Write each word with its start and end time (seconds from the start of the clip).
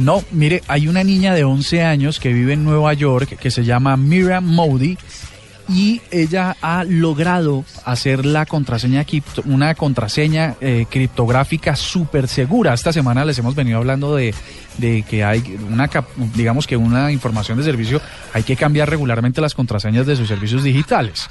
No, 0.00 0.24
mire, 0.30 0.62
hay 0.66 0.88
una 0.88 1.04
niña 1.04 1.34
de 1.34 1.44
11 1.44 1.82
años 1.82 2.20
que 2.20 2.32
vive 2.32 2.54
en 2.54 2.64
Nueva 2.64 2.94
York 2.94 3.36
que 3.38 3.50
se 3.50 3.64
llama 3.64 3.98
Miriam 3.98 4.44
Modi 4.44 4.96
y 5.68 6.00
ella 6.10 6.56
ha 6.62 6.84
logrado 6.84 7.66
hacer 7.84 8.24
la 8.24 8.46
contraseña, 8.46 9.04
una 9.44 9.74
contraseña 9.74 10.56
eh, 10.62 10.86
criptográfica 10.88 11.76
súper 11.76 12.28
segura. 12.28 12.72
Esta 12.72 12.94
semana 12.94 13.26
les 13.26 13.38
hemos 13.38 13.54
venido 13.54 13.76
hablando 13.76 14.16
de, 14.16 14.34
de, 14.78 15.02
que 15.02 15.22
hay 15.22 15.58
una, 15.70 15.90
digamos 16.34 16.66
que 16.66 16.78
una 16.78 17.12
información 17.12 17.58
de 17.58 17.64
servicio, 17.64 18.00
hay 18.32 18.42
que 18.42 18.56
cambiar 18.56 18.88
regularmente 18.88 19.42
las 19.42 19.54
contraseñas 19.54 20.06
de 20.06 20.16
sus 20.16 20.28
servicios 20.28 20.64
digitales. 20.64 21.28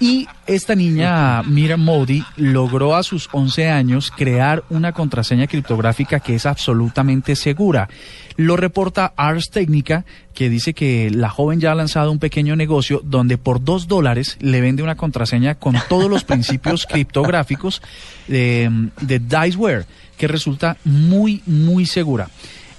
Y 0.00 0.26
esta 0.46 0.74
niña, 0.74 1.42
Mira 1.44 1.76
Modi, 1.76 2.24
logró 2.36 2.96
a 2.96 3.02
sus 3.02 3.28
11 3.30 3.68
años 3.70 4.10
crear 4.10 4.64
una 4.68 4.92
contraseña 4.92 5.46
criptográfica 5.46 6.20
que 6.20 6.34
es 6.34 6.46
absolutamente 6.46 7.36
segura. 7.36 7.88
Lo 8.36 8.56
reporta 8.56 9.12
Ars 9.16 9.50
Technica, 9.50 10.04
que 10.34 10.50
dice 10.50 10.74
que 10.74 11.10
la 11.10 11.28
joven 11.28 11.60
ya 11.60 11.72
ha 11.72 11.76
lanzado 11.76 12.10
un 12.10 12.18
pequeño 12.18 12.56
negocio 12.56 13.00
donde 13.04 13.38
por 13.38 13.62
dos 13.62 13.86
dólares 13.86 14.38
le 14.40 14.60
vende 14.60 14.82
una 14.82 14.96
contraseña 14.96 15.54
con 15.54 15.76
todos 15.88 16.10
los 16.10 16.24
principios 16.24 16.86
criptográficos 16.90 17.82
de, 18.26 18.88
de 19.00 19.18
Diceware, 19.18 19.86
que 20.16 20.26
resulta 20.26 20.76
muy, 20.84 21.42
muy 21.46 21.86
segura. 21.86 22.28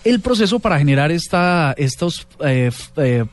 El 0.03 0.19
proceso 0.19 0.59
para 0.59 0.77
generar 0.77 1.13
esta, 1.13 1.73
estos 1.77 2.27
eh, 2.43 2.71
eh, 2.97 3.23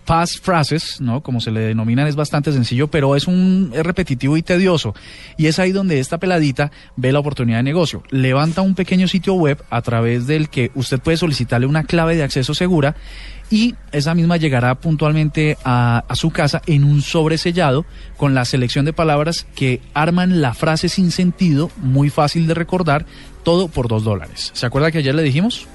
phrases, 0.41 1.01
¿no? 1.01 1.21
Como 1.21 1.41
se 1.41 1.51
le 1.51 1.61
denominan, 1.61 2.07
es 2.07 2.15
bastante 2.15 2.53
sencillo, 2.53 2.87
pero 2.87 3.17
es 3.17 3.27
un 3.27 3.73
repetitivo 3.75 4.37
y 4.37 4.43
tedioso. 4.43 4.95
Y 5.37 5.47
es 5.47 5.59
ahí 5.59 5.73
donde 5.73 5.99
esta 5.99 6.19
peladita 6.19 6.71
ve 6.95 7.11
la 7.11 7.19
oportunidad 7.19 7.59
de 7.59 7.65
negocio. 7.65 8.05
Levanta 8.11 8.63
un 8.63 8.77
pequeño 8.77 9.09
sitio 9.09 9.35
web 9.35 9.61
a 9.69 9.83
través 9.83 10.29
del 10.29 10.49
que 10.49 10.71
usted 10.77 11.01
puede 11.01 11.17
solicitarle 11.17 11.67
una 11.67 11.83
clave 11.83 12.15
de 12.15 12.23
acceso 12.23 12.55
segura 12.55 12.95
y 13.51 13.75
esa 13.91 14.15
misma 14.15 14.37
llegará 14.37 14.77
puntualmente 14.77 15.59
a, 15.65 16.05
a, 16.07 16.15
su 16.15 16.31
casa 16.31 16.63
en 16.67 16.85
un 16.85 17.03
sobresellado 17.03 17.85
con 18.17 18.33
la 18.33 18.45
selección 18.45 18.85
de 18.85 18.93
palabras 18.93 19.45
que 19.57 19.81
arman 19.93 20.41
la 20.41 20.55
frase 20.55 20.89
sin 20.89 21.11
sentido, 21.11 21.69
muy 21.79 22.11
fácil 22.11 22.47
de 22.47 22.55
recordar, 22.55 23.07
todo 23.43 23.67
por 23.67 23.89
dos 23.89 24.05
dólares. 24.05 24.53
¿Se 24.55 24.67
acuerda 24.67 24.93
que 24.93 24.99
ayer 24.99 25.17
le 25.17 25.25
dijimos? 25.25 25.67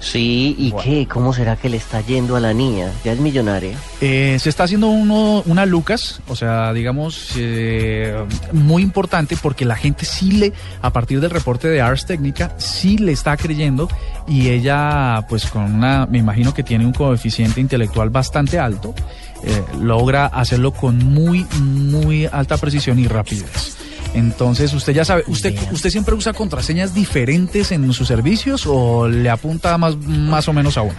Sí, 0.00 0.54
¿y 0.58 0.72
qué? 0.82 1.06
¿Cómo 1.08 1.32
será 1.32 1.56
que 1.56 1.68
le 1.68 1.76
está 1.76 2.00
yendo 2.00 2.36
a 2.36 2.40
la 2.40 2.54
niña? 2.54 2.92
¿Ya 3.04 3.12
es 3.12 3.18
millonaria? 3.18 3.76
Eh, 4.00 4.36
se 4.38 4.48
está 4.48 4.64
haciendo 4.64 4.88
uno, 4.88 5.42
una 5.46 5.66
Lucas, 5.66 6.20
o 6.28 6.36
sea, 6.36 6.72
digamos, 6.72 7.32
eh, 7.36 8.14
muy 8.52 8.82
importante 8.82 9.36
porque 9.40 9.64
la 9.64 9.76
gente 9.76 10.04
sí 10.04 10.32
le, 10.32 10.52
a 10.82 10.92
partir 10.92 11.20
del 11.20 11.30
reporte 11.30 11.68
de 11.68 11.80
Ars 11.80 12.06
Técnica, 12.06 12.54
sí 12.58 12.96
le 12.98 13.12
está 13.12 13.36
creyendo 13.36 13.88
y 14.28 14.48
ella, 14.48 15.26
pues 15.28 15.46
con 15.46 15.64
una, 15.64 16.06
me 16.06 16.18
imagino 16.18 16.54
que 16.54 16.62
tiene 16.62 16.86
un 16.86 16.92
coeficiente 16.92 17.60
intelectual 17.60 18.10
bastante 18.10 18.58
alto, 18.58 18.94
eh, 19.42 19.64
logra 19.80 20.26
hacerlo 20.26 20.72
con 20.72 20.98
muy, 20.98 21.44
muy 21.60 22.26
alta 22.26 22.56
precisión 22.56 22.98
y 22.98 23.08
rapidez. 23.08 23.77
Entonces, 24.18 24.72
usted 24.74 24.92
ya 24.92 25.04
sabe, 25.04 25.24
¿usted, 25.28 25.54
¿usted 25.72 25.90
siempre 25.90 26.14
usa 26.14 26.32
contraseñas 26.32 26.94
diferentes 26.94 27.72
en 27.72 27.92
sus 27.92 28.08
servicios 28.08 28.66
o 28.66 29.08
le 29.08 29.30
apunta 29.30 29.78
más, 29.78 29.96
más 29.96 30.48
o 30.48 30.52
menos 30.52 30.76
a 30.76 30.82
una? 30.82 30.98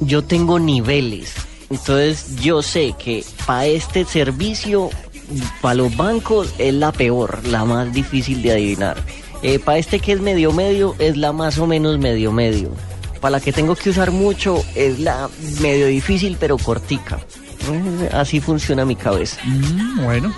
Yo 0.00 0.22
tengo 0.22 0.58
niveles. 0.58 1.34
Entonces, 1.70 2.36
yo 2.40 2.62
sé 2.62 2.94
que 2.98 3.24
para 3.46 3.66
este 3.66 4.04
servicio, 4.04 4.90
para 5.60 5.74
los 5.74 5.96
bancos, 5.96 6.54
es 6.58 6.74
la 6.74 6.92
peor, 6.92 7.46
la 7.46 7.64
más 7.64 7.92
difícil 7.92 8.42
de 8.42 8.52
adivinar. 8.52 8.96
Eh, 9.42 9.58
para 9.58 9.78
este 9.78 10.00
que 10.00 10.12
es 10.12 10.20
medio 10.20 10.52
medio, 10.52 10.94
es 10.98 11.16
la 11.16 11.32
más 11.32 11.58
o 11.58 11.66
menos 11.66 11.98
medio 11.98 12.32
medio. 12.32 12.70
Para 13.20 13.32
la 13.32 13.40
que 13.40 13.52
tengo 13.52 13.74
que 13.74 13.90
usar 13.90 14.10
mucho, 14.10 14.64
es 14.74 14.98
la 15.00 15.28
medio 15.60 15.86
difícil, 15.86 16.36
pero 16.40 16.56
cortica. 16.58 17.20
Eh, 17.70 18.10
así 18.12 18.40
funciona 18.40 18.84
mi 18.84 18.96
cabeza. 18.96 19.38
Mm, 19.44 20.04
bueno, 20.04 20.34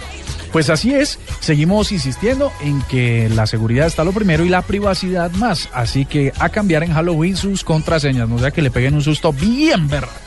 pues 0.53 0.71
así 0.71 0.95
es, 0.95 1.19
seguimos 1.41 1.93
insistiendo 1.93 2.53
en 2.61 2.83
que 2.83 3.29
la 3.29 3.47
seguridad 3.47 3.87
está 3.87 4.05
lo 4.05 4.13
primero 4.13 4.45
y 4.45 4.49
la 4.49 4.63
privacidad 4.63 5.31
más. 5.33 5.69
Así 5.73 6.05
que 6.05 6.33
a 6.39 6.49
cambiar 6.49 6.83
en 6.83 6.93
Halloween 6.93 7.37
sus 7.37 7.65
contraseñas, 7.65 8.29
no 8.29 8.39
sea 8.39 8.51
que 8.51 8.63
le 8.63 8.71
peguen 8.71 8.95
un 8.95 9.03
susto 9.03 9.33
bien 9.33 9.89
verdad. 9.89 10.26